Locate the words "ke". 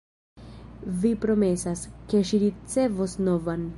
2.15-2.23